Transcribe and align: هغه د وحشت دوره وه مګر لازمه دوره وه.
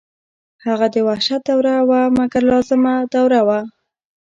هغه 0.65 0.87
د 0.93 0.95
وحشت 1.07 1.41
دوره 1.49 1.75
وه 1.89 2.01
مګر 2.17 2.43
لازمه 2.51 2.93
دوره 3.13 3.39
وه. 3.47 3.59